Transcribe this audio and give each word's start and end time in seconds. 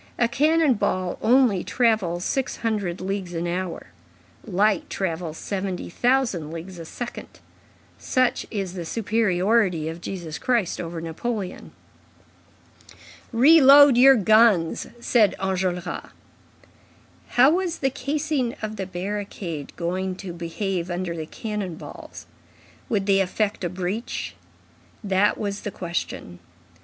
A 0.17 0.27
cannon 0.27 0.73
ball 0.73 1.19
only 1.21 1.63
travels 1.63 2.25
six 2.25 2.55
hundred 2.65 3.01
leagues 3.01 3.35
an 3.35 3.45
hour; 3.45 3.91
light 4.43 4.89
travels 4.89 5.37
seventy 5.37 5.91
thousand 5.91 6.49
leagues 6.49 6.79
a 6.79 6.85
second. 6.85 7.39
Such 7.99 8.47
is 8.49 8.73
the 8.73 8.83
superiority 8.83 9.87
of 9.89 10.01
Jesus 10.01 10.39
Christ 10.39 10.81
over 10.81 11.01
Napoleon." 11.01 11.71
"Reload 13.31 13.95
your 13.95 14.15
guns," 14.15 14.87
said 14.99 15.35
Enjolras. 15.39 16.09
How 17.37 17.51
was 17.51 17.77
the 17.77 17.91
casing 17.91 18.55
of 18.59 18.77
the 18.77 18.87
barricade 18.87 19.71
going 19.75 20.15
to 20.15 20.33
behave 20.33 20.89
under 20.89 21.15
the 21.15 21.27
cannon 21.27 21.75
balls? 21.75 22.25
Would 22.89 23.05
they 23.05 23.19
effect 23.19 23.63
a 23.63 23.69
breach? 23.69 24.35
That 25.03 25.37
was 25.37 25.61
the 25.61 25.69
question. 25.69 26.39